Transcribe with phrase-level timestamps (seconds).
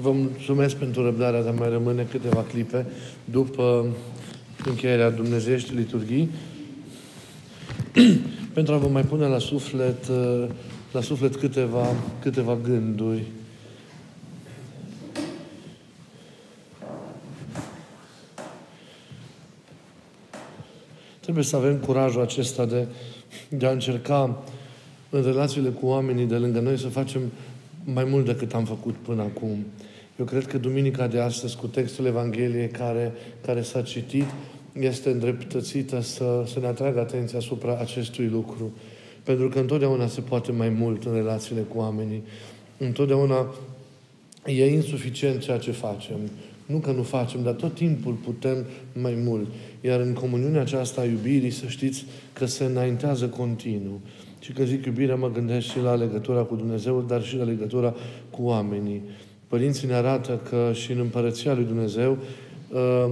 [0.00, 2.86] vă mulțumesc pentru răbdarea, dar mai rămâne câteva clipe
[3.24, 3.86] după
[4.64, 6.30] încheierea Dumnezeiești liturghii
[8.54, 10.06] pentru a vă mai pune la suflet,
[10.92, 11.86] la suflet câteva,
[12.22, 13.22] câteva gânduri.
[21.20, 22.86] Trebuie să avem curajul acesta de,
[23.48, 24.42] de a încerca
[25.10, 27.20] în relațiile cu oamenii de lângă noi să facem
[27.84, 29.66] mai mult decât am făcut până acum.
[30.18, 34.24] Eu cred că duminica de astăzi, cu textul Evangheliei care, care s-a citit,
[34.80, 38.72] este îndreptățită să, să ne atragă atenția asupra acestui lucru.
[39.22, 42.22] Pentru că întotdeauna se poate mai mult în relațiile cu oamenii.
[42.78, 43.46] Întotdeauna
[44.44, 46.18] e insuficient ceea ce facem.
[46.66, 49.46] Nu că nu facem, dar tot timpul putem mai mult.
[49.80, 54.00] Iar în comuniunea aceasta a iubirii, să știți că se înaintează continuu.
[54.40, 57.94] Și când zic iubirea, mă gândesc și la legătura cu Dumnezeu, dar și la legătura
[58.30, 59.02] cu oamenii.
[59.48, 62.18] Părinții ne arată că și în împărăția lui Dumnezeu
[62.74, 63.10] ă,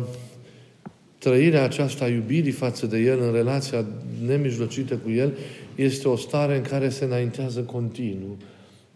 [1.19, 3.85] trăirea aceasta a iubirii față de El, în relația
[4.27, 5.33] nemijlocită cu El,
[5.75, 8.37] este o stare în care se înaintează continuu.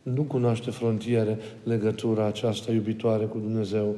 [0.03, 3.97] Nu cunoaște frontiere legătura aceasta iubitoare cu Dumnezeu.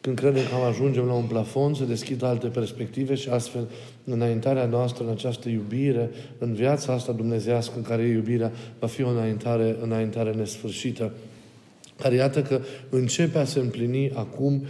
[0.00, 3.68] Când credem că am ajungem la un plafon, se deschid alte perspective și astfel
[4.04, 9.08] înaintarea noastră în această iubire, în viața asta dumnezească, care e iubirea, va fi o
[9.08, 11.12] înaintare, înaintare nesfârșită,
[11.98, 14.64] care iată că începe a se împlini acum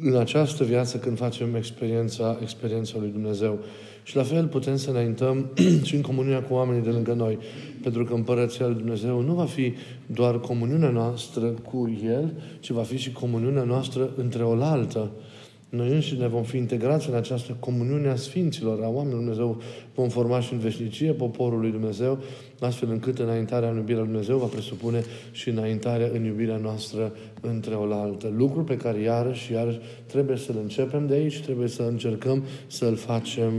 [0.00, 3.58] în această viață când facem experiența, experiența lui Dumnezeu.
[4.02, 5.50] Și la fel putem să înaintăm
[5.86, 7.38] și în comuniunea cu oamenii de lângă noi.
[7.82, 9.74] Pentru că Împărăția lui Dumnezeu nu va fi
[10.06, 15.10] doar comuniunea noastră cu El, ci va fi și comuniunea noastră între oaltă.
[15.76, 19.60] Noi înșine vom fi integrați în această comuniune a Sfinților, a oamenilor Dumnezeu,
[19.94, 22.18] vom forma și în veșnicie poporul lui Dumnezeu,
[22.60, 27.74] astfel încât înaintarea în iubirea lui Dumnezeu va presupune și înaintarea în iubirea noastră între
[27.74, 28.32] oaltă.
[28.36, 32.96] Lucru pe care iarăși și iarăși trebuie să-l începem de aici, trebuie să încercăm să-l
[32.96, 33.52] facem,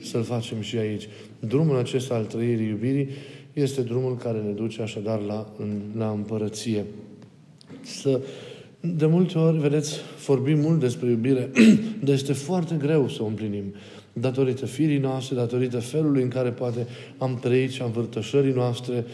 [0.00, 1.08] să-l facem și aici.
[1.38, 3.08] Drumul acesta al trăirii iubirii
[3.52, 6.84] este drumul care ne duce așadar la, în, la împărăție.
[7.82, 8.20] Să
[8.86, 9.96] de multe ori, vedeți,
[10.26, 11.50] vorbim mult despre iubire,
[12.04, 13.74] dar este foarte greu să o împlinim.
[14.12, 16.86] Datorită firii noastre, datorită felului în care poate
[17.18, 19.04] am trăit și am vârtășării noastre,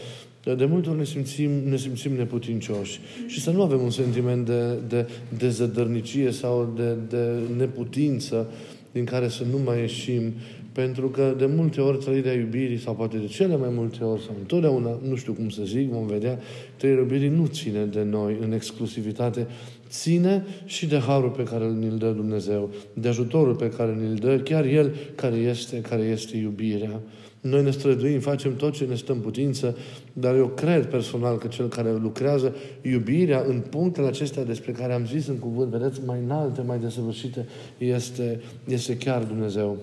[0.43, 2.99] de multe ori ne simțim, ne simțim neputincioși.
[3.27, 8.47] Și să nu avem un sentiment de, de, de zădărnicie sau de, de neputință
[8.91, 10.33] din care să nu mai ieșim,
[10.71, 14.35] pentru că de multe ori trăirea iubirii, sau poate de cele mai multe ori, sau
[14.39, 16.39] întotdeauna, nu știu cum să zic, vom vedea,
[16.75, 19.47] trăirea iubirii nu ține de noi în exclusivitate,
[19.89, 24.37] ține și de harul pe care îl dă Dumnezeu, de ajutorul pe care îl dă,
[24.37, 27.01] chiar El care este, care este iubirea.
[27.41, 29.77] Noi ne străduim, facem tot ce ne stă în putință,
[30.13, 35.05] dar eu cred personal că cel care lucrează iubirea în punctele acestea despre care am
[35.05, 39.77] zis în cuvânt, vedeți, mai înalte, mai desăvârșite, este, este chiar Dumnezeu.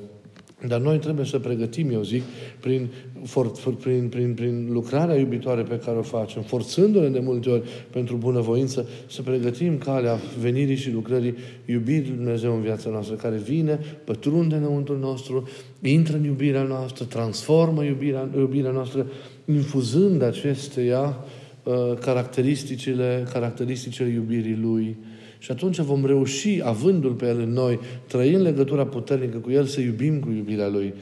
[0.67, 2.23] Dar noi trebuie să pregătim, eu zic,
[2.61, 2.89] prin,
[3.25, 7.69] for, for, prin, prin, prin lucrarea iubitoare pe care o facem, forțându-ne de multe ori
[7.91, 13.37] pentru bunăvoință, să pregătim calea venirii și lucrării iubirii Lui Dumnezeu în viața noastră, care
[13.37, 15.49] vine, pătrunde înăuntru nostru,
[15.83, 19.07] intră în iubirea noastră, transformă iubirea, iubirea noastră,
[19.45, 21.25] infuzând acesteia
[21.63, 24.97] uh, caracteristicile, caracteristicile iubirii Lui.
[25.39, 29.81] Și atunci vom reuși, avându-L pe El în noi, trăind legătura puternică cu El, să
[29.81, 30.95] iubim cu iubirea Lui.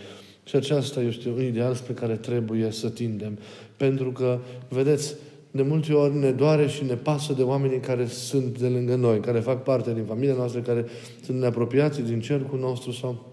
[0.44, 3.38] Și aceasta este un ideal spre care trebuie să tindem.
[3.76, 4.38] Pentru că,
[4.68, 5.14] vedeți,
[5.50, 9.20] de multe ori ne doare și ne pasă de oamenii care sunt de lângă noi,
[9.20, 10.84] care fac parte din familia noastră, care
[11.24, 13.32] sunt neapropiați din cercul nostru sau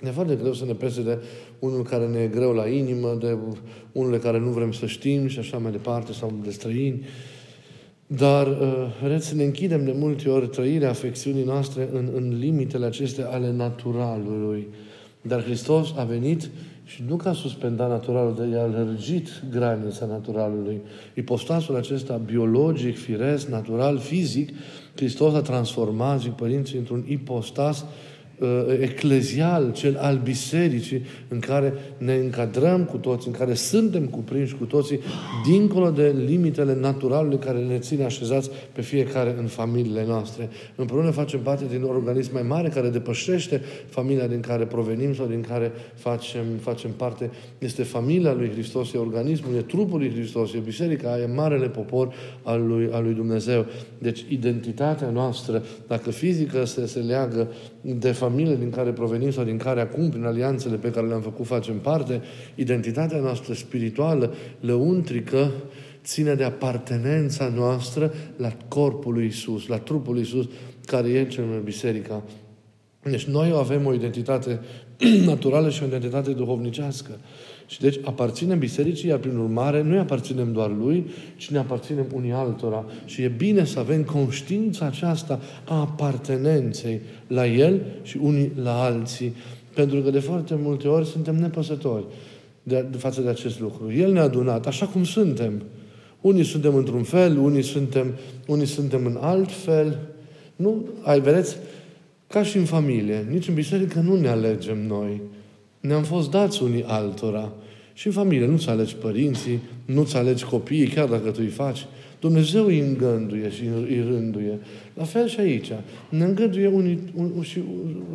[0.00, 1.18] ne foarte greu să ne pese de
[1.58, 3.36] unul care ne e greu la inimă, de
[3.92, 7.04] unul care nu vrem să știm și așa mai departe, sau de străini.
[8.16, 12.86] Dar, uh, vedeți, să ne închidem de multe ori trăirea afecțiunii noastre în, în limitele
[12.86, 14.68] acestea ale naturalului.
[15.22, 16.50] Dar Hristos a venit
[16.84, 20.80] și nu ca suspenda naturalul, dar i-a lărgit granița naturalului.
[21.14, 24.50] Ipostasul acesta biologic, firesc, natural, fizic,
[24.94, 28.13] Hristos a transformat, zic părinții, într-un ipostas Uh,
[28.80, 34.64] eclezial, cel al bisericii, în care ne încadrăm cu toți, în care suntem cuprinși cu
[34.64, 35.00] toții,
[35.46, 40.48] dincolo de limitele naturalului care ne ține așezați pe fiecare în familiile noastre.
[40.76, 45.26] Împreună facem parte din un organism mai mare care depășește familia din care provenim sau
[45.26, 47.30] din care facem, facem parte.
[47.58, 52.14] Este familia lui Hristos, e organismul, e trupul lui Hristos, e biserica, e marele popor
[52.42, 53.66] al lui, al lui Dumnezeu.
[53.98, 57.48] Deci identitatea noastră, dacă fizică se, se leagă
[57.84, 61.46] de familie din care provenim sau din care acum, prin alianțele pe care le-am făcut,
[61.46, 62.22] facem parte,
[62.54, 65.50] identitatea noastră spirituală, lăuntrică,
[66.04, 70.48] ține de apartenența noastră la corpul lui Isus, la trupul lui Isus,
[70.86, 72.22] care e cel mai biserica.
[73.02, 74.60] Deci noi avem o identitate
[75.26, 77.18] naturală și o identitate duhovnicească.
[77.66, 81.06] Și deci aparținem bisericii, iar prin urmare nu aparținem doar lui,
[81.36, 82.84] ci ne aparținem unii altora.
[83.04, 89.34] Și e bine să avem conștiința aceasta a apartenenței la el și unii la alții.
[89.74, 92.04] Pentru că de foarte multe ori suntem nepăsători
[92.62, 93.92] de, de față de acest lucru.
[93.92, 95.62] El ne-a adunat așa cum suntem.
[96.20, 98.14] Unii suntem într-un fel, unii suntem,
[98.46, 99.98] unii suntem în alt fel.
[100.56, 101.56] Nu, ai, vedeți,
[102.26, 105.20] ca și în familie, nici în biserică nu ne alegem noi.
[105.86, 107.52] Ne-am fost dați unii altora.
[107.92, 111.86] Și în familie nu-ți alegi părinții, nu-ți alegi copiii, chiar dacă tu îi faci.
[112.20, 114.58] Dumnezeu îi îngânduie și îi rânduie.
[114.94, 115.70] La fel și aici.
[116.08, 117.62] Ne îngăduie unii un, și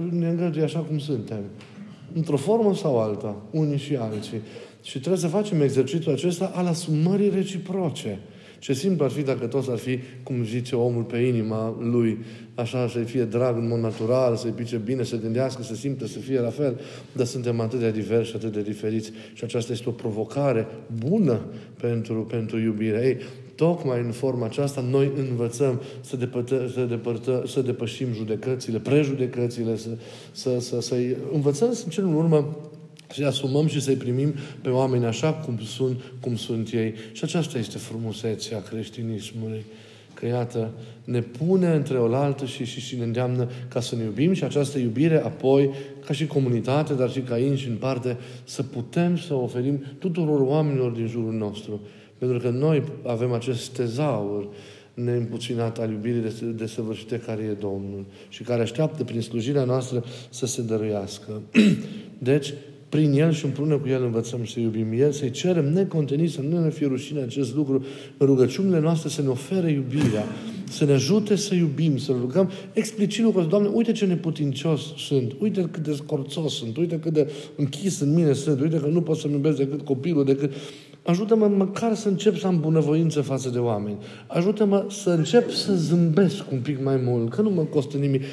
[0.10, 1.42] ne îngăduie așa cum suntem.
[2.14, 4.42] Într-o formă sau alta, unii și alții.
[4.84, 8.20] Și trebuie să facem exercițiul acesta al asumării reciproce.
[8.60, 12.18] Ce simplu ar fi dacă toți ar fi, cum zice omul, pe inima lui,
[12.56, 16.20] așa să-i fie drag în mod natural, să-i pice bine, să gândească, să simtă, să
[16.20, 16.80] fie la fel.
[17.12, 20.68] Dar suntem atât de diversi, atât de diferiți și aceasta este o provocare
[21.06, 21.40] bună
[21.82, 23.06] pentru, pentru iubire.
[23.06, 23.18] Ei,
[23.56, 29.90] tocmai în forma aceasta noi învățăm să, depătă, să, depărtă, să depășim judecățile, prejudecățile, să,
[30.32, 30.96] să, să, să
[31.34, 32.58] învățăm în cel în urmă
[33.12, 36.94] să-i asumăm și să-i primim pe oameni așa cum sunt, cum sunt ei.
[37.12, 39.66] Și aceasta este frumusețea creștinismului.
[40.14, 40.72] Că iată,
[41.04, 44.78] ne pune între oaltă și, și, și ne îndeamnă ca să ne iubim și această
[44.78, 45.70] iubire apoi,
[46.06, 50.92] ca și comunitate, dar și ca și în parte, să putem să oferim tuturor oamenilor
[50.92, 51.80] din jurul nostru.
[52.18, 54.48] Pentru că noi avem acest tezaur
[54.94, 60.62] neîmpuținat al iubirii desăvârșite care e Domnul și care așteaptă prin slujirea noastră să se
[60.62, 61.42] dăruiască.
[62.18, 62.54] Deci,
[62.90, 64.88] prin El și împreună cu El învățăm să iubim.
[64.98, 67.86] El, să-i cerem necontenit, să nu ne fie rușine acest lucru,
[68.18, 70.26] în rugăciunile noastre să ne ofere iubirea,
[70.70, 72.52] să ne ajute să iubim, să rugăm.
[72.74, 77.32] Explicit lucrul Doamne, uite ce neputincios sunt, uite cât de scorțos sunt, uite cât de
[77.56, 80.54] închis în mine sunt, uite că nu pot să-mi iubesc decât copilul, decât
[81.10, 83.98] Ajută-mă măcar să încep să am bunăvoință față de oameni.
[84.28, 88.24] Ajută-mă să încep să zâmbesc un pic mai mult, că nu mă costă nimic.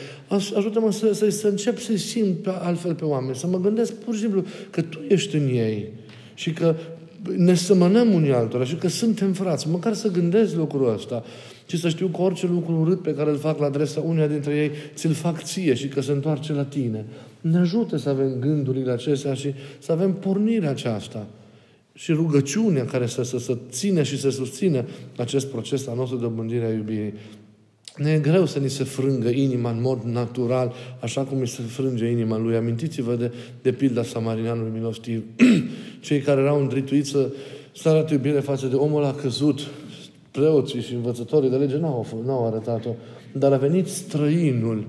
[0.56, 4.14] Ajută-mă să, să, să încep să-i simt pe altfel pe oameni, să mă gândesc pur
[4.14, 5.92] și simplu că Tu ești în ei
[6.34, 6.74] și că
[7.36, 9.68] ne semănăm unii altora și că suntem frați.
[9.68, 11.24] Măcar să gândesc lucrul ăsta
[11.66, 14.54] și să știu că orice lucru urât pe care îl fac la adresa uneia dintre
[14.54, 17.04] ei, ți-l fac ție și că se întoarce la tine.
[17.40, 21.26] Ne ajută să avem gândurile acestea și să avem pornirea aceasta
[21.96, 24.84] și rugăciunea care să, să, să ține și să susțină
[25.16, 27.14] acest proces al nostru de obândire a iubirii.
[27.96, 31.62] Ne e greu să ni se frângă inima în mod natural, așa cum îi se
[31.62, 32.56] frânge inima lui.
[32.56, 33.32] Amintiți-vă de,
[33.62, 35.24] de pilda Samarineanului milostiv.
[36.06, 37.30] Cei care erau îndrituiți să,
[37.74, 39.60] să arate iubire față de omul a căzut.
[40.30, 42.90] Preoții și învățătorii de lege n-au, n-au arătat-o.
[43.32, 44.86] Dar a venit străinul.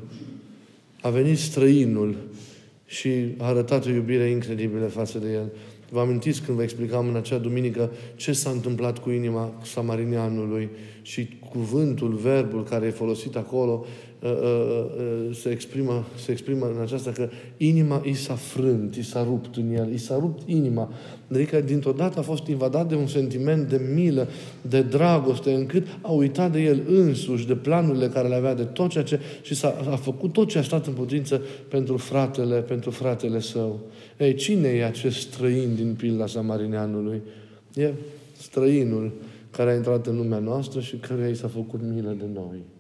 [1.02, 2.16] A venit străinul
[2.86, 5.52] și a arătat o iubire incredibilă față de el.
[5.90, 10.70] Vă amintiți când vă explicam în acea duminică ce s-a întâmplat cu inima samarineanului
[11.02, 14.17] și cuvântul, verbul care e folosit acolo uh, uh, uh,
[15.34, 19.74] se exprimă, se exprimă în aceasta că inima i s-a frânt, i s-a rupt în
[19.74, 20.92] el, i s-a rupt inima.
[21.32, 24.28] Adică dintr-o dată a fost invadat de un sentiment de milă,
[24.62, 28.90] de dragoste, încât a uitat de el însuși, de planurile care le avea, de tot
[28.90, 29.20] ceea ce...
[29.42, 33.80] și s-a, a făcut tot ce a stat în putință pentru fratele, pentru fratele său.
[34.18, 37.22] Ei, cine e acest străin din pilda Samarineanului?
[37.74, 37.94] E
[38.38, 39.12] străinul
[39.52, 42.77] care a intrat în lumea noastră și care i s-a făcut milă de noi.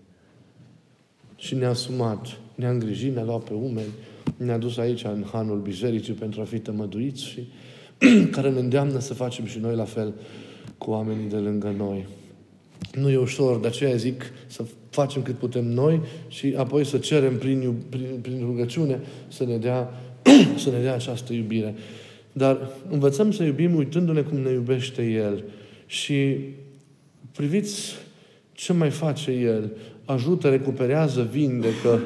[1.38, 3.90] Și ne-a asumat, ne-a îngrijit, ne-a luat pe umeri,
[4.38, 7.48] ne-a dus aici în hanul bisericii pentru a fi tămăduiți și
[8.36, 10.14] care ne îndeamnă să facem și noi la fel
[10.78, 12.06] cu oamenii de lângă noi.
[12.94, 17.38] Nu e ușor, de aceea zic să facem cât putem noi și apoi să cerem
[17.38, 19.94] prin, prin, prin rugăciune să ne, dea,
[20.64, 21.76] să ne dea această iubire.
[22.32, 25.44] Dar învățăm să iubim uitându-ne cum ne iubește El.
[25.86, 26.38] Și
[27.32, 27.96] priviți
[28.52, 29.72] ce mai face El.
[30.08, 32.02] Ajută, recuperează, vindecă.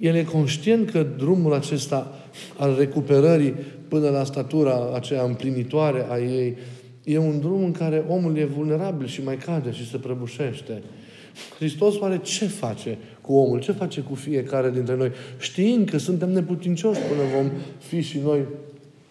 [0.00, 2.12] El e conștient că drumul acesta
[2.58, 3.54] al recuperării
[3.88, 6.56] până la statura aceea împlinitoare a ei
[7.04, 10.82] e un drum în care omul e vulnerabil și mai cade și se prăbușește.
[11.56, 13.60] Hristos oare ce face cu omul?
[13.60, 15.10] Ce face cu fiecare dintre noi?
[15.38, 18.40] Știind că suntem neputincioși până vom fi și noi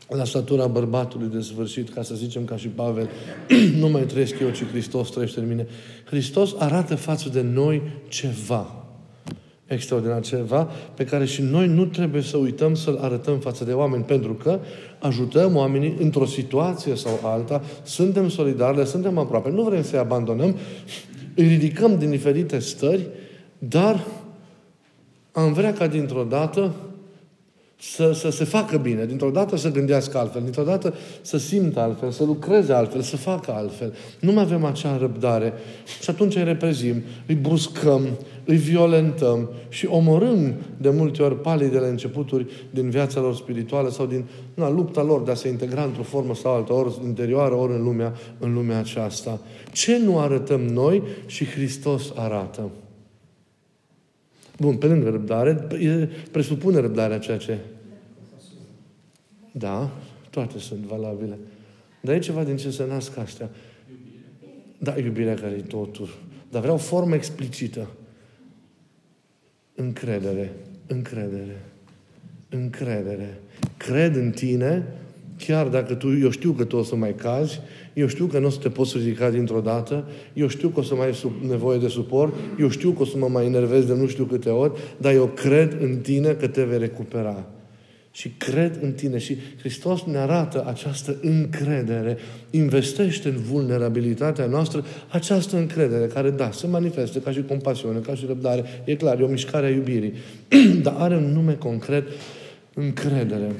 [0.07, 3.09] la statura bărbatului de sfârșit, ca să zicem ca și Pavel,
[3.79, 5.67] nu mai trăiesc eu, ci Hristos trăiește în mine.
[6.05, 8.71] Hristos arată față de noi ceva.
[9.65, 10.63] extraordinar, ceva
[10.95, 14.59] pe care și noi nu trebuie să uităm să-l arătăm față de oameni, pentru că
[14.99, 20.55] ajutăm oamenii într-o situație sau alta, suntem solidari, le suntem aproape, nu vrem să-i abandonăm,
[21.35, 23.07] îi ridicăm din diferite stări,
[23.57, 24.05] dar
[25.31, 26.73] am vrea ca dintr-o dată
[27.79, 32.11] să, să se facă bine, dintr-o dată să gândească altfel, dintr-o dată să simtă altfel,
[32.11, 33.93] să lucreze altfel, să facă altfel.
[34.19, 35.53] Nu mai avem acea răbdare
[36.01, 38.01] și atunci îi reprezim, îi bruscăm,
[38.45, 44.25] îi violentăm și omorâm de multe ori palidele începuturi din viața lor spirituală sau din
[44.53, 47.83] na, lupta lor de a se integra într-o formă sau altă, ori interioară, ori în
[47.83, 49.39] lumea, în lumea aceasta.
[49.71, 52.69] Ce nu arătăm noi și Hristos arată?
[54.59, 55.67] Bun, pe lângă răbdare,
[56.31, 57.57] presupune răbdarea ceea ce...
[59.51, 59.91] Da,
[60.29, 61.37] toate sunt valabile.
[62.01, 63.49] Dar e ceva din ce se nasc astea.
[64.77, 66.09] Da, iubirea care e totul.
[66.51, 67.87] Dar vreau formă explicită.
[69.75, 70.53] Încredere.
[70.87, 71.63] Încredere.
[72.49, 73.39] Încredere.
[73.77, 74.87] Cred în tine,
[75.47, 77.59] chiar dacă tu, eu știu că tu o să mai cazi,
[77.93, 80.83] eu știu că nu o să te poți ridica dintr-o dată, eu știu că o
[80.83, 83.85] să mai ai sub nevoie de suport, eu știu că o să mă mai enervez
[83.85, 87.45] de nu știu câte ori, dar eu cred în tine că te vei recupera.
[88.11, 89.17] Și cred în tine.
[89.17, 92.17] Și Hristos ne arată această încredere.
[92.49, 98.25] Investește în vulnerabilitatea noastră această încredere care, da, se manifestă ca și compasiune, ca și
[98.27, 98.63] răbdare.
[98.85, 100.13] E clar, e o mișcare a iubirii.
[100.83, 102.07] Dar are un nume concret,
[102.73, 103.51] încredere.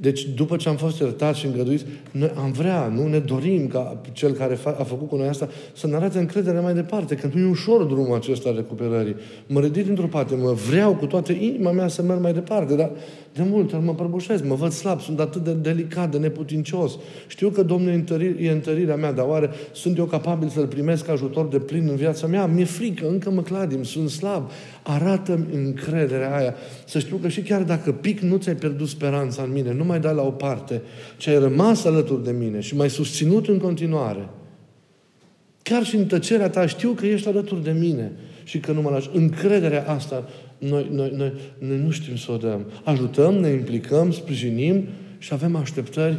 [0.00, 4.00] Deci, după ce am fost iertați și îngăduiți, noi am vrea, nu ne dorim ca
[4.12, 7.40] cel care a făcut cu noi asta să ne arate încredere mai departe, că nu
[7.40, 9.16] e ușor drumul acesta al recuperării.
[9.46, 12.90] Mă ridic într-o parte, mă vreau cu toată inima mea să merg mai departe, dar
[13.34, 16.98] de multe ori mă prăbușesc, mă văd slab, sunt atât de delicat, de neputincios.
[17.26, 21.08] Știu că Domnul e, întări, e întărirea mea, dar oare sunt eu capabil să-L primesc
[21.08, 22.46] ajutor de plin în viața mea?
[22.46, 24.50] Mi-e frică, încă mă cladim, sunt slab.
[24.82, 26.54] Arată-mi încrederea aia.
[26.86, 30.00] Să știu că și chiar dacă pic, nu ți-ai pierdut speranța în mine, nu mai
[30.00, 30.82] dai la o parte,
[31.16, 34.28] ci ai rămas alături de mine și m-ai susținut în continuare.
[35.62, 38.12] Chiar și în tăcerea ta știu că ești alături de mine
[38.44, 39.10] și că nu mă lași.
[39.12, 40.28] Încrederea asta
[40.68, 42.66] noi, noi, noi, noi nu știm să o dăm.
[42.84, 44.84] Ajutăm, ne implicăm, sprijinim
[45.18, 46.18] și avem așteptări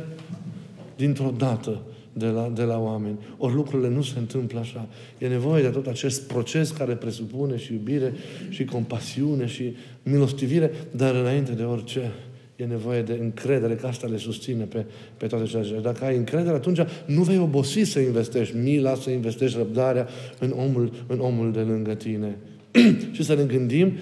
[0.96, 1.82] dintr-o dată
[2.14, 3.18] de la, de la oameni.
[3.38, 4.88] Ori lucrurile nu se întâmplă așa.
[5.18, 8.14] E nevoie de tot acest proces care presupune și iubire
[8.50, 12.12] și compasiune și milostivire, dar înainte de orice
[12.56, 14.86] e nevoie de încredere, că asta le susține pe,
[15.18, 19.58] pe toate cele Dacă ai încredere, atunci nu vei obosi să investești mila, să investești
[19.58, 20.08] răbdarea
[20.40, 22.38] în omul, în omul de lângă tine.
[23.16, 23.94] și să ne gândim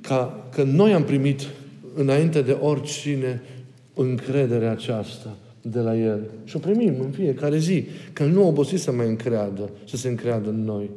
[0.00, 1.46] ca, că noi am primit
[1.94, 3.42] înainte de oricine
[3.94, 6.20] încrederea aceasta de la El.
[6.44, 7.86] Și o primim în fiecare zi.
[8.12, 10.90] Că nu obosi să mai încreadă, să se încreadă în noi.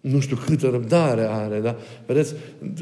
[0.00, 1.76] Nu știu câtă răbdare are, da?
[2.06, 2.34] Vedeți,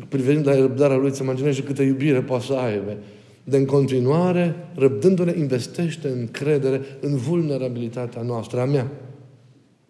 [0.09, 2.97] privind la răbdarea Lui, să imaginezi și câtă iubire poate să aibă.
[3.45, 8.91] De în continuare, răbdându-ne, investește în credere, în vulnerabilitatea noastră, a mea.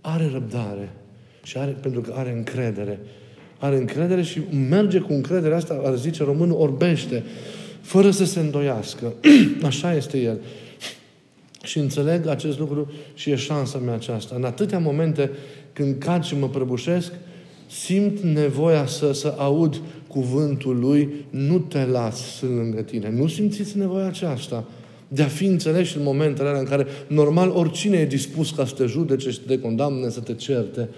[0.00, 0.92] Are răbdare.
[1.42, 3.00] Și are, pentru că are încredere
[3.62, 7.22] are încredere și merge cu încrederea asta, ar zice românul, orbește,
[7.80, 9.12] fără să se îndoiască.
[9.62, 10.40] Așa este el.
[11.62, 14.34] Și înțeleg acest lucru și e șansa mea aceasta.
[14.34, 15.30] În atâtea momente
[15.72, 17.12] când cad și mă prăbușesc,
[17.66, 23.10] simt nevoia să, să aud cuvântul lui, nu te las, sunt lângă tine.
[23.10, 24.64] Nu simțiți nevoia aceasta
[25.08, 28.74] de a fi înțeles în momentele alea în care normal oricine e dispus ca să
[28.74, 30.88] te judece, să te condamne, să te certe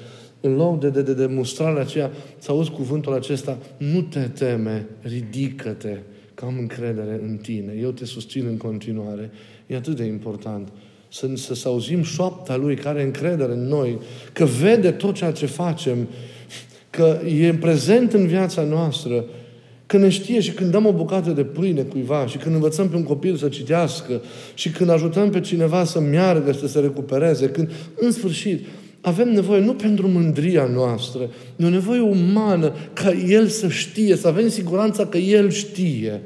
[0.44, 5.98] în loc de, de, de demonstrarea aceea, să auzi cuvântul acesta, nu te teme, ridică-te,
[6.34, 9.30] că am încredere în tine, eu te susțin în continuare.
[9.66, 10.68] E atât de important
[11.08, 13.98] să, să, să auzim șoapta Lui care are încredere în noi,
[14.32, 16.08] că vede tot ceea ce facem,
[16.90, 19.24] că e prezent în viața noastră,
[19.86, 22.96] că ne știe și când dăm o bucată de pâine cuiva și când învățăm pe
[22.96, 24.22] un copil să citească
[24.54, 28.66] și când ajutăm pe cineva să meargă, să se recupereze, când, în sfârșit,
[29.04, 34.28] avem nevoie nu pentru mândria noastră, e o nevoie umană ca El să știe, să
[34.28, 36.20] avem siguranța că El știe.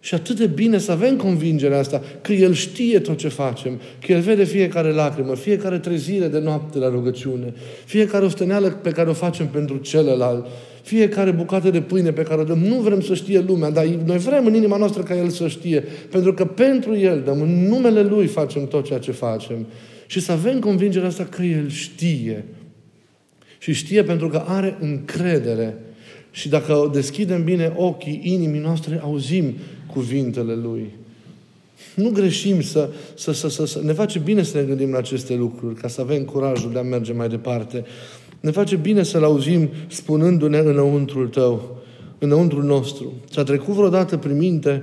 [0.00, 4.12] Și atât de bine să avem convingerea asta, că El știe tot ce facem, că
[4.12, 7.54] El vede fiecare lacrimă, fiecare trezire de noapte la rugăciune,
[7.84, 10.46] fiecare osteneală pe care o facem pentru celălalt,
[10.82, 12.58] fiecare bucată de pâine pe care o dăm.
[12.58, 15.84] Nu vrem să știe lumea, dar noi vrem în inima noastră ca El să știe,
[16.10, 19.66] pentru că pentru El dăm, în numele Lui facem tot ceea ce facem.
[20.06, 22.44] Și să avem convingerea asta că El știe.
[23.58, 25.76] Și știe pentru că are încredere.
[26.30, 29.54] Și dacă deschidem bine ochii inimii noastre, auzim
[29.86, 30.90] cuvintele Lui.
[31.94, 33.80] Nu greșim să, să, să, să, să...
[33.84, 36.82] Ne face bine să ne gândim la aceste lucruri, ca să avem curajul de a
[36.82, 37.84] merge mai departe.
[38.40, 41.82] Ne face bine să-L auzim spunându-ne înăuntrul Tău,
[42.18, 43.12] înăuntrul nostru.
[43.30, 44.82] Ți-a trecut vreodată prin minte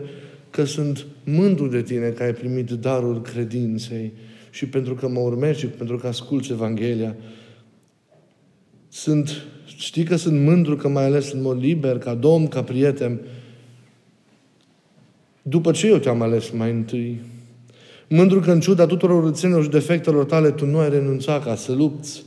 [0.50, 4.12] că sunt mândru de Tine că ai primit darul credinței
[4.52, 7.16] și pentru că mă urmezi și pentru că asculți Evanghelia.
[8.90, 13.20] Sunt, știi că sunt mândru că mai ales în mod liber, ca domn, ca prieten,
[15.42, 17.22] după ce eu te-am ales mai întâi.
[18.08, 21.72] Mândru că în ciuda tuturor râțenilor și defectelor tale, tu nu ai renunțat ca să
[21.74, 22.24] lupți.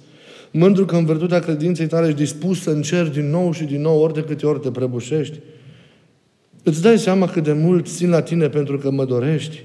[0.50, 4.00] Mândru că în virtutea credinței tale ești dispus să încerci din nou și din nou
[4.00, 5.38] ori de câte ori te prăbușești.
[6.62, 9.62] Îți dai seama cât de mult țin la tine pentru că mă dorești.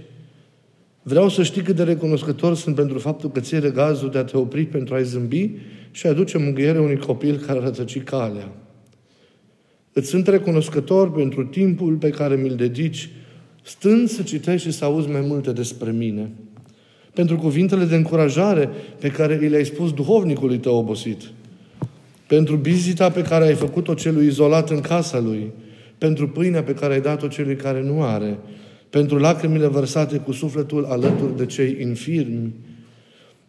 [1.10, 4.38] Vreau să știi cât de recunoscător sunt pentru faptul că ți regazul de a te
[4.38, 5.52] opri pentru a-i zâmbi
[5.92, 8.52] și a aduce mângâiere unui copil care rătăci calea.
[9.94, 13.10] Îți sunt recunoscător pentru timpul pe care mi-l dedici,
[13.64, 16.30] stând să citești și să auzi mai multe despre mine.
[17.14, 21.22] Pentru cuvintele de încurajare pe care îi le-ai spus duhovnicului tău obosit.
[22.28, 25.52] Pentru vizita pe care ai făcut-o celui izolat în casa lui.
[25.98, 28.38] Pentru pâinea pe care ai dat-o celui care nu are
[28.90, 32.54] pentru lacrimile vărsate cu sufletul alături de cei infirmi.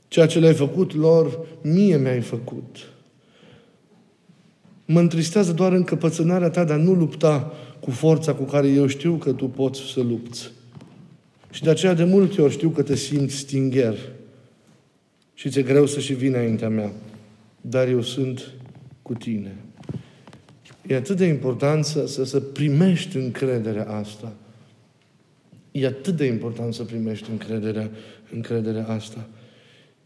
[0.09, 2.76] Ceea ce le-ai făcut lor, mie mi-ai făcut.
[4.85, 9.14] Mă întristează doar încăpățânarea ta de a nu lupta cu forța cu care eu știu
[9.14, 10.50] că tu poți să lupți.
[11.50, 13.97] Și de aceea de multe ori știu că te simți stingher
[15.35, 16.92] și ți-e greu să și vii înaintea mea.
[17.61, 18.50] Dar eu sunt
[19.02, 19.56] cu tine.
[20.87, 24.32] E atât de important să, să, să primești încrederea asta.
[25.72, 27.90] E atât de important să primești încrederea,
[28.34, 29.28] încrederea asta.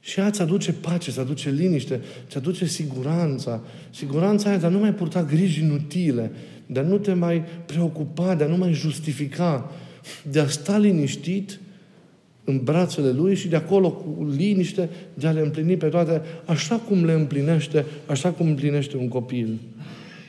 [0.00, 3.62] Și ea îți aduce pace, îți aduce liniște, îți aduce siguranța.
[3.90, 6.30] Siguranța aia de a nu mai purta griji inutile,
[6.66, 9.72] de a nu te mai preocupa, de a nu mai justifica,
[10.30, 11.58] de a sta liniștit
[12.44, 16.76] în brațele Lui și de acolo cu liniște de a le împlini pe toate așa
[16.76, 19.58] cum le împlinește, așa cum împlinește un copil.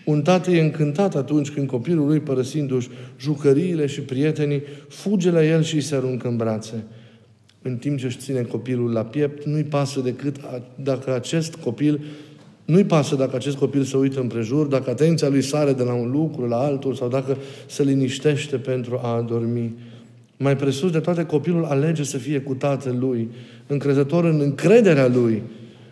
[0.06, 5.64] Un tată e încântat atunci când copilul lui, părăsindu-și jucăriile și prietenii, fuge la el
[5.64, 6.84] și îi se aruncă în brațe.
[7.62, 10.36] În timp ce își ține copilul la piept, nu-i pasă decât
[10.76, 12.00] dacă acest copil
[12.66, 16.12] nu-i pasă dacă acest copil se uită împrejur, dacă atenția lui sare de la un
[16.12, 19.74] lucru la altul sau dacă se liniștește pentru a adormi.
[20.38, 23.29] Mai presus de toate, copilul alege să fie cu tatăl lui,
[23.68, 25.42] încrezător în încrederea lui,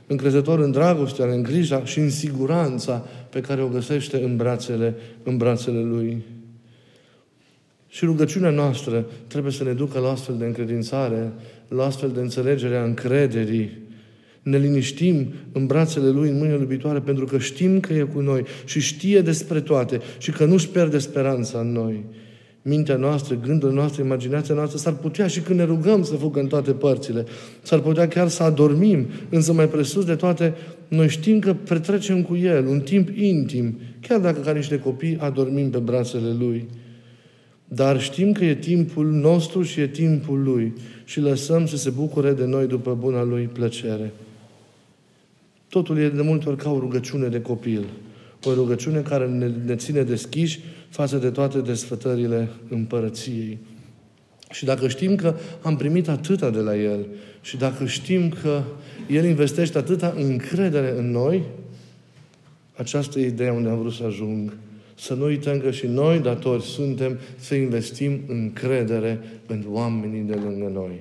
[0.07, 5.37] încrezător în dragostea, în grija și în siguranța pe care o găsește în brațele, în
[5.37, 6.23] brațele Lui.
[7.87, 11.31] Și rugăciunea noastră trebuie să ne ducă la astfel de încredințare,
[11.67, 13.81] la astfel de înțelegere a încrederii.
[14.41, 18.43] Ne liniștim în brațele Lui, în mâinile iubitoare, pentru că știm că e cu noi
[18.65, 22.05] și știe despre toate și că nu-și pierde speranța în noi
[22.63, 26.47] mintea noastră, gândurile noastre, imaginația noastră, s-ar putea și când ne rugăm să fugă în
[26.47, 27.25] toate părțile.
[27.61, 30.53] S-ar putea chiar să adormim, însă mai presus de toate,
[30.87, 35.69] noi știm că petrecem cu El un timp intim, chiar dacă ca niște copii adormim
[35.69, 36.67] pe brațele Lui.
[37.67, 40.73] Dar știm că e timpul nostru și e timpul Lui
[41.03, 44.11] și lăsăm să se bucure de noi după buna Lui plăcere.
[45.69, 47.85] Totul e de multe ori ca o rugăciune de copil.
[48.43, 50.59] O rugăciune care ne, ne ține deschiși
[50.93, 53.57] față de toate desfătările împărăției.
[54.49, 57.05] Și dacă știm că am primit atâta de la El
[57.41, 58.61] și dacă știm că
[59.09, 61.43] El investește atâta încredere în noi,
[62.75, 64.57] această idee unde am vrut să ajung.
[64.95, 70.71] Să nu uităm că și noi datori suntem să investim încredere în oamenii de lângă
[70.73, 70.99] noi.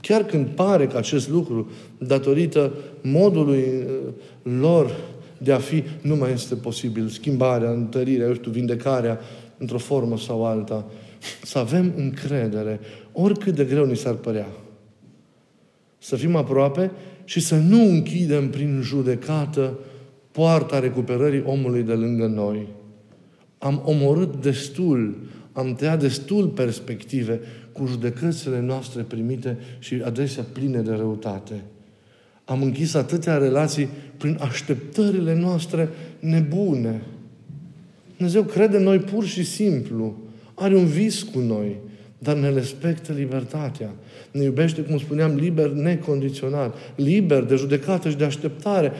[0.00, 4.12] Chiar când pare că acest lucru, datorită modului uh,
[4.60, 4.96] lor
[5.44, 7.08] de a fi, nu mai este posibil.
[7.08, 9.20] Schimbarea, întărirea, eu știu, vindecarea,
[9.58, 10.86] într-o formă sau alta.
[11.42, 12.80] Să avem încredere,
[13.12, 14.48] oricât de greu ni s-ar părea.
[15.98, 16.90] Să fim aproape
[17.24, 19.78] și să nu închidem prin judecată
[20.30, 22.68] poarta recuperării omului de lângă noi.
[23.58, 25.16] Am omorât destul,
[25.52, 27.40] am tăiat destul perspective
[27.72, 31.64] cu judecățile noastre primite și adesea pline de răutate.
[32.44, 37.02] Am închis atâtea relații prin așteptările noastre nebune.
[38.16, 40.16] Dumnezeu crede în noi pur și simplu.
[40.54, 41.76] Are un vis cu noi,
[42.18, 43.94] dar ne respectă libertatea.
[44.30, 46.76] Ne iubește, cum spuneam, liber, necondiționat.
[46.96, 48.92] Liber de judecată și de așteptare.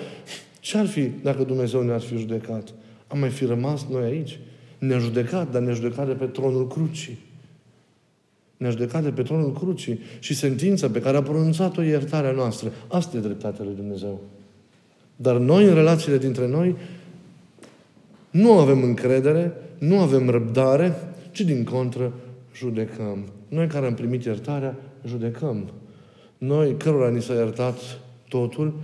[0.60, 2.74] Ce-ar fi dacă Dumnezeu ne-ar fi judecat?
[3.06, 4.38] Am mai fi rămas noi aici?
[4.78, 7.18] Ne-a judecat, dar ne-a judecat de pe tronul crucii
[8.64, 12.72] ne-a judecat de pe tronul crucii și sentința pe care a pronunțat-o iertarea noastră.
[12.88, 14.20] Asta e dreptatea lui Dumnezeu.
[15.16, 16.76] Dar noi, în relațiile dintre noi,
[18.30, 20.94] nu avem încredere, nu avem răbdare,
[21.30, 22.12] ci din contră
[22.56, 23.18] judecăm.
[23.48, 25.70] Noi care am primit iertarea, judecăm.
[26.38, 28.74] Noi, cărora ni s-a iertat totul,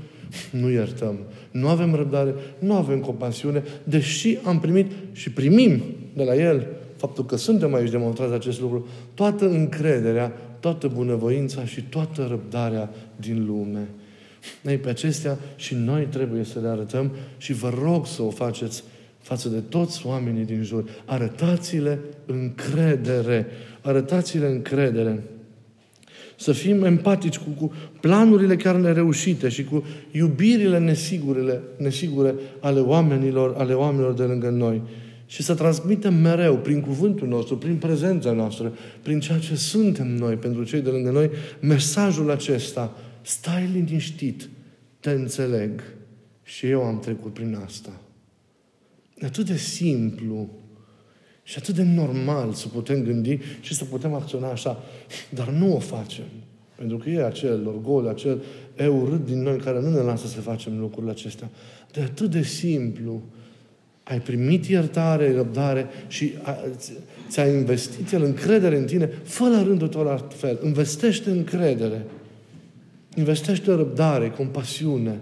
[0.50, 1.18] nu iertăm.
[1.50, 5.82] Nu avem răbdare, nu avem compasiune, deși am primit și primim
[6.16, 6.66] de la El
[7.00, 13.46] faptul că suntem aici demonstrați acest lucru, toată încrederea, toată bunăvoința și toată răbdarea din
[13.46, 13.88] lume.
[14.66, 18.84] Ei, pe acestea și noi trebuie să le arătăm și vă rog să o faceți
[19.18, 20.84] față de toți oamenii din jur.
[21.04, 23.46] Arătați-le încredere.
[23.80, 25.22] Arătați-le încredere.
[26.36, 33.54] Să fim empatici cu, cu planurile chiar nereușite și cu iubirile nesigure, nesigure ale oamenilor,
[33.56, 34.82] ale oamenilor de lângă noi.
[35.30, 40.36] Și să transmitem mereu, prin cuvântul nostru, prin prezența noastră, prin ceea ce suntem noi
[40.36, 42.96] pentru cei de lângă noi, mesajul acesta.
[43.22, 44.48] Stai liniștit,
[45.00, 45.82] te înțeleg.
[46.42, 48.00] Și eu am trecut prin asta.
[49.14, 50.48] E atât de simplu
[51.42, 54.82] și atât de normal să putem gândi și să putem acționa așa.
[55.28, 56.26] Dar nu o facem.
[56.76, 58.42] Pentru că e acel orgol, acel
[58.78, 61.50] eu din noi care nu ne lasă să facem lucrurile acestea.
[61.92, 63.22] De atât de simplu.
[64.10, 66.56] Ai primit iertare, răbdare și a,
[67.28, 70.58] ți-a investit el încredere în tine, fă la rândul tău la fel.
[70.64, 72.06] Investește încredere.
[73.14, 75.20] Investește răbdare, compasiune.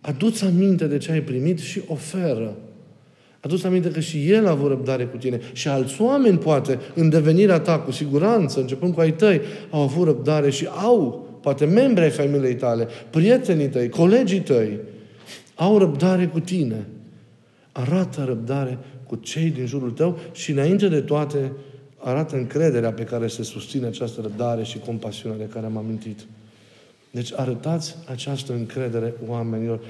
[0.00, 2.56] Adu-ți aminte de ce ai primit și oferă.
[3.40, 5.40] Adu-ți aminte că și El a avut răbdare cu tine.
[5.52, 9.40] Și alți oameni, poate, în devenirea ta, cu siguranță, începând cu ai tăi,
[9.70, 14.78] au avut răbdare și au, poate, membri ai familiei tale, prietenii tăi, colegii tăi,
[15.54, 16.86] au răbdare cu tine.
[17.72, 21.52] Arată răbdare cu cei din jurul tău și, înainte de toate,
[21.96, 26.18] arată încrederea pe care se susține această răbdare și compasiune de care am amintit.
[27.10, 29.80] Deci arătați această încredere oamenilor,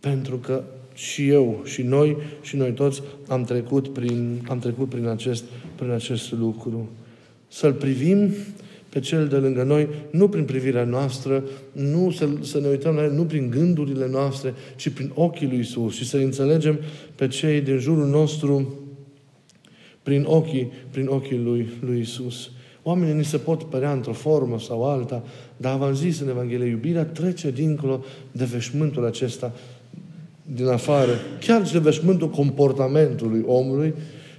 [0.00, 0.62] pentru că
[0.94, 5.90] și eu, și noi, și noi toți am trecut prin, am trecut prin, acest, prin
[5.90, 6.88] acest lucru.
[7.48, 8.32] Să-L privim
[8.94, 13.02] pe Cel de lângă noi, nu prin privirea noastră, nu să, să ne uităm la
[13.02, 16.78] El, nu prin gândurile noastre, ci prin ochii lui Isus și să înțelegem
[17.14, 18.78] pe cei din jurul nostru
[20.02, 22.50] prin ochii, prin ochii lui, lui Isus.
[22.82, 25.22] Oamenii ni se pot părea într-o formă sau alta,
[25.56, 29.52] dar v-am zis în Evanghelie, iubirea trece dincolo de veșmântul acesta
[30.42, 33.94] din afară, chiar și de veșmântul comportamentului omului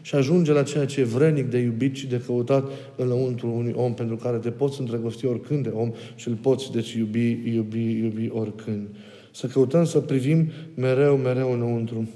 [0.06, 3.94] și ajunge la ceea ce e vrenic de iubit și de căutat înăuntru unui om
[3.94, 8.30] pentru care te poți îndrăgosti oricând de om și îl poți deci iubi, iubi, iubi
[8.34, 8.88] oricând.
[9.32, 12.08] Să căutăm să privim mereu, mereu înăuntru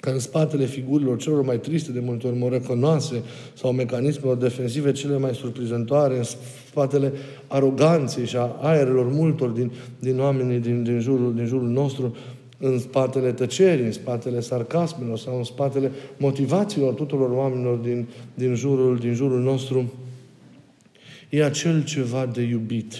[0.00, 3.22] că în spatele figurilor celor mai triste de multe ori morăcănoase
[3.54, 6.24] sau mecanismelor defensive cele mai surprizătoare, în
[6.68, 7.12] spatele
[7.46, 12.16] aroganței și a aerelor multor din, din oamenii din, din, jurul, din jurul nostru,
[12.60, 18.98] în spatele tăcerii, în spatele sarcasmelor sau în spatele motivațiilor tuturor oamenilor din, din, jurul,
[18.98, 19.92] din jurul nostru,
[21.28, 22.94] e acel ceva de iubit.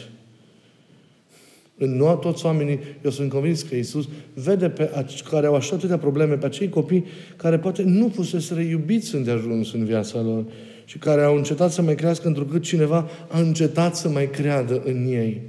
[1.78, 5.76] În nu toți oamenii, eu sunt convins că Iisus vede pe aci, care au așa
[5.76, 7.04] atâtea probleme, pe acei copii
[7.36, 10.44] care poate nu fusese iubiți ajuns în viața lor
[10.84, 15.06] și care au încetat să mai crească întrucât cineva a încetat să mai creadă în
[15.06, 15.40] ei.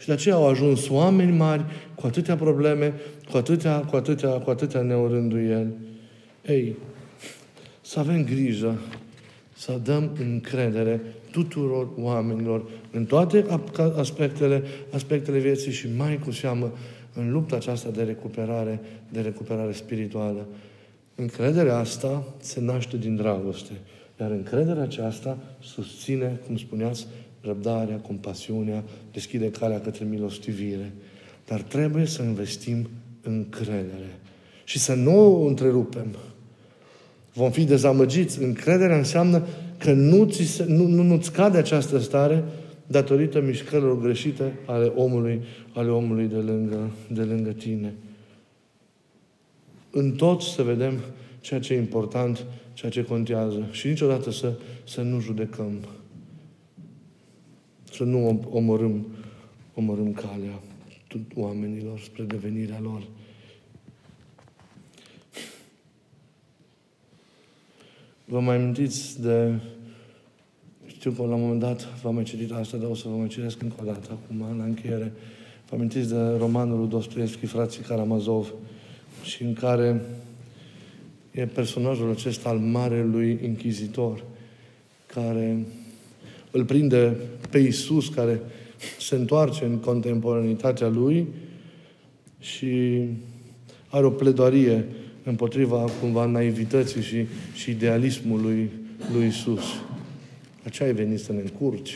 [0.00, 2.94] Și de aceea au ajuns oameni mari cu atâtea probleme,
[3.30, 5.72] cu atâtea, cu atâtea, cu atâtea neorânduieli.
[6.46, 6.76] Ei,
[7.80, 8.78] să avem grijă,
[9.56, 13.44] să dăm încredere tuturor oamenilor în toate
[13.96, 16.72] aspectele, aspectele vieții și mai cu seamă
[17.14, 20.46] în lupta aceasta de recuperare, de recuperare spirituală.
[21.14, 23.72] Încrederea asta se naște din dragoste.
[24.20, 27.06] Iar încrederea aceasta susține, cum spuneați,
[27.40, 30.92] răbdarea, compasiunea, deschide calea către milostivire.
[31.46, 32.88] Dar trebuie să investim
[33.22, 34.18] încredere.
[34.64, 36.16] Și să nu o întrerupem.
[37.32, 38.42] Vom fi dezamăgiți.
[38.42, 39.46] Încrederea înseamnă
[39.78, 42.44] că nu, ți se, nu, nu, nu-ți cade această stare
[42.86, 45.42] datorită mișcărilor greșite ale omului,
[45.74, 47.94] ale omului de lângă, de lângă tine.
[49.90, 51.00] În tot să vedem
[51.40, 53.68] ceea ce e important, ceea ce contează.
[53.70, 54.52] Și niciodată să,
[54.84, 55.72] să nu judecăm.
[57.92, 59.06] Să nu omorâm,
[59.74, 60.60] omorâm calea
[61.34, 63.02] oamenilor spre devenirea lor.
[68.24, 69.54] Vă mai amintiți de...
[70.86, 73.28] Știu că la un moment dat v-am mai citit asta, dar o să vă mai
[73.28, 75.12] citesc încă o dată, acum, la încheiere.
[75.68, 78.52] Vă amintiți de romanul lui Dostoevski, Frații Karamazov,
[79.24, 80.00] și în care
[81.30, 84.24] e personajul acesta al marelui inchizitor,
[85.06, 85.66] care
[86.50, 87.16] îl prinde
[87.50, 88.40] pe Iisus, care
[89.00, 91.26] se întoarce în contemporanitatea lui
[92.38, 93.02] și
[93.88, 94.84] are o pledoarie
[95.22, 98.70] împotriva cumva naivității și, și idealismului
[99.12, 99.64] lui Isus.
[100.64, 101.94] Aceea ai venit să ne încurci.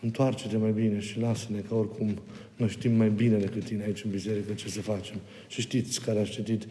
[0.00, 2.18] întoarce-te mai bine și lasă-ne că oricum
[2.56, 5.16] noi știm mai bine decât tine aici în biserică ce să facem.
[5.48, 6.66] Și știți care a citit.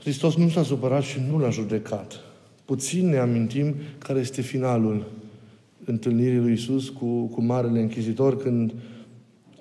[0.00, 2.27] Hristos nu s-a supărat și nu l-a judecat.
[2.68, 5.06] Puțin ne amintim care este finalul
[5.84, 8.72] întâlnirii lui Isus cu, cu Marele Închizitor când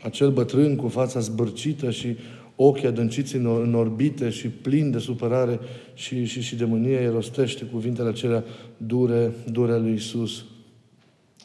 [0.01, 2.15] acel bătrân cu fața zbârcită și
[2.55, 5.59] ochii adânciți în, în orbite și plin de supărare
[5.93, 8.43] și, și, și de mânie, îi rostește cuvintele acelea
[8.77, 10.45] dure, dure lui Isus.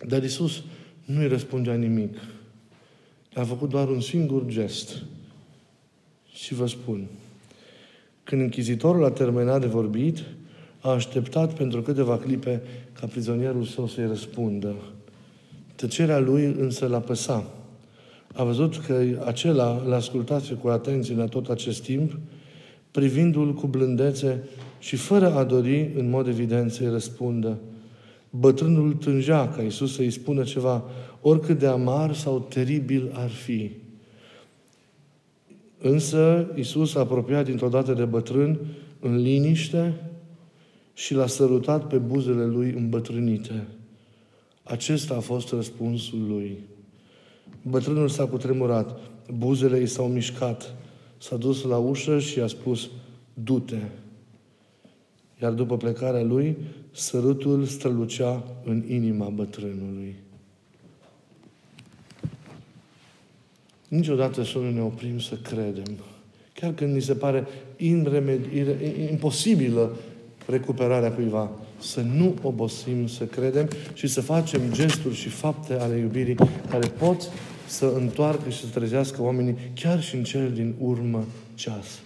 [0.08, 0.62] Dar Isus
[1.04, 2.16] nu îi răspundea nimic.
[3.34, 5.02] A făcut doar un singur gest.
[6.32, 7.06] Și vă spun,
[8.24, 10.24] când închizitorul a terminat de vorbit,
[10.82, 12.62] a așteptat pentru câteva clipe
[13.00, 14.74] ca prizonierul său să-i răspundă.
[15.74, 17.44] Tăcerea lui însă l-a păsat.
[18.34, 22.18] A văzut că acela l-a ascultat cu atenție în tot acest timp,
[22.90, 24.42] privindu-l cu blândețe
[24.78, 27.58] și fără a dori, în mod evident, să-i răspundă.
[28.30, 30.84] Bătrânul tângea ca Iisus să-i spună ceva,
[31.20, 33.70] oricât de amar sau teribil ar fi.
[35.78, 38.58] Însă Iisus a apropiat dintr-o dată de bătrân
[39.00, 39.94] în liniște
[40.94, 43.66] și l-a sărutat pe buzele lui îmbătrânite.
[44.62, 46.58] Acesta a fost răspunsul lui.
[47.62, 49.00] Bătrânul s-a cutremurat,
[49.38, 50.74] buzele i s-au mișcat,
[51.18, 52.90] s-a dus la ușă și a spus,
[53.34, 53.80] du-te.
[55.42, 56.56] Iar după plecarea lui,
[56.90, 60.14] sărutul strălucea în inima bătrânului.
[63.88, 65.98] Niciodată să nu ne oprim să credem.
[66.54, 67.46] Chiar când ni se pare
[69.10, 69.96] imposibilă
[70.46, 71.50] recuperarea cuiva.
[71.80, 76.34] Să nu obosim să credem și să facem gesturi și fapte ale iubirii
[76.70, 77.30] care pot
[77.66, 81.24] să întoarcă și să trezească oamenii chiar și în cel din urmă
[81.54, 82.00] ceas.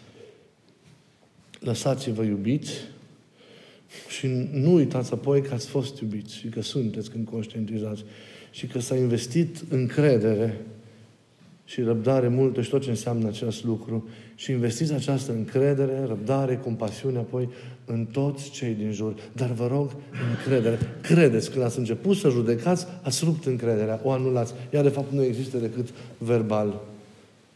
[1.60, 2.72] Lăsați-vă iubiți
[4.08, 8.04] și nu uitați apoi că ați fost iubiți și că sunteți când conștientizați
[8.50, 10.60] și că s-a investit încredere
[11.66, 17.18] și răbdare multă și tot ce înseamnă acest lucru și investiți această încredere, răbdare, compasiune
[17.18, 17.48] apoi
[17.84, 19.14] în toți cei din jur.
[19.32, 19.90] Dar vă rog,
[20.36, 20.78] încredere.
[21.00, 24.54] Credeți, când ați început să judecați, ați rupt încrederea, o anulați.
[24.70, 26.80] Ea de fapt nu există decât verbal.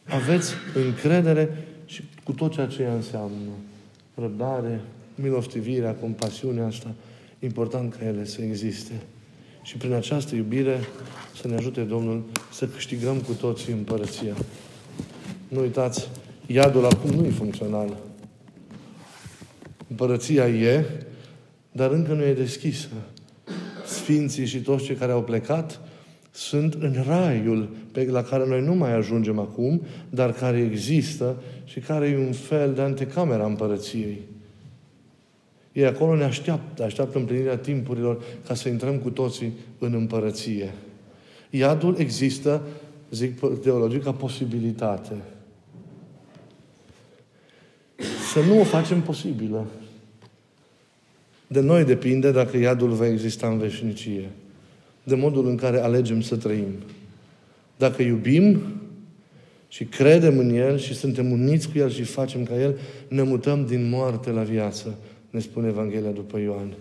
[0.05, 0.53] Aveți
[0.87, 3.51] încredere și cu tot ceea ce ea înseamnă.
[4.15, 4.81] Răbdare,
[5.15, 6.95] milostivirea, compasiunea asta,
[7.39, 8.93] important ca ele să existe.
[9.63, 10.81] Și prin această iubire
[11.41, 14.35] să ne ajute Domnul să câștigăm cu toții împărăția.
[15.49, 16.09] Nu uitați,
[16.47, 17.97] iadul acum nu e funcțional.
[19.89, 20.85] Împărăția e,
[21.73, 22.89] dar încă nu e deschisă.
[23.87, 25.81] Sfinții și toți cei care au plecat
[26.31, 31.81] sunt în raiul pe la care noi nu mai ajungem acum, dar care există și
[31.81, 34.21] care e un fel de antecamera împărăției.
[35.73, 40.75] Ei acolo ne așteaptă, așteaptă împlinirea timpurilor ca să intrăm cu toții în împărăție.
[41.51, 42.63] Iadul există,
[43.11, 45.15] zic teologic, ca posibilitate.
[48.33, 49.67] Să nu o facem posibilă.
[51.47, 54.31] De noi depinde dacă iadul va exista în veșnicie.
[55.03, 56.75] De modul în care alegem să trăim.
[57.77, 58.61] Dacă iubim
[59.69, 62.79] și credem în El și suntem uniți cu El și facem ca El,
[63.09, 64.99] ne mutăm din moarte la viață
[65.31, 66.75] ne spune Evanghelia după Ioan.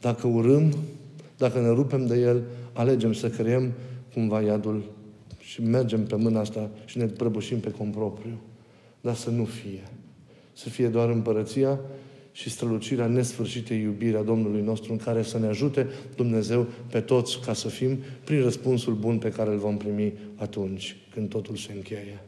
[0.00, 0.74] Dacă urâm,
[1.36, 2.42] dacă ne rupem de El,
[2.72, 3.72] alegem să creăm
[4.12, 4.82] cumva iadul
[5.38, 8.40] și mergem pe mâna asta și ne prăbușim pe compropriu.
[9.00, 9.82] Dar să nu fie.
[10.52, 11.80] Să fie doar împărăția
[12.32, 17.52] și strălucirea nesfârșitei iubirea Domnului nostru în care să ne ajute Dumnezeu pe toți ca
[17.52, 22.22] să fim prin răspunsul bun pe care îl vom primi atunci când totul se încheie.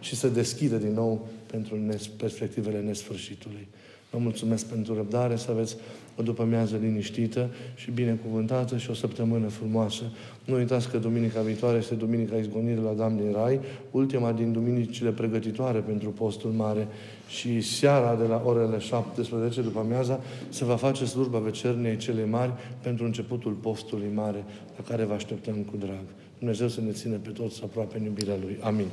[0.00, 1.78] Și să deschidă din nou pentru
[2.16, 3.68] perspectivele nesfârșitului.
[4.10, 5.76] Vă mulțumesc pentru răbdare, să aveți
[6.18, 10.02] o după amiază liniștită și binecuvântată și o săptămână frumoasă.
[10.44, 15.10] Nu uitați că duminica viitoare este Duminica Izgonirii la Dam din Rai, ultima din duminicile
[15.10, 16.88] pregătitoare pentru postul mare
[17.28, 22.52] și seara de la orele 17 după amiaza se va face slujba vecerniei cele mari
[22.82, 24.44] pentru începutul postului mare,
[24.76, 26.04] la care vă așteptăm cu drag.
[26.38, 28.58] Dumnezeu să ne ține pe toți aproape în iubirea Lui.
[28.60, 28.86] Amin.